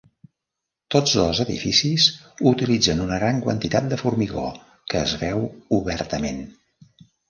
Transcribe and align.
Tots 0.95 1.13
dos 1.19 1.41
edificis 1.43 2.07
utilitzen 2.53 3.05
una 3.05 3.21
gran 3.23 3.45
quantitat 3.47 3.93
de 3.95 4.03
formigó, 4.03 4.51
que 4.93 5.07
es 5.07 5.19
veu 5.25 5.49
obertament. 5.83 6.47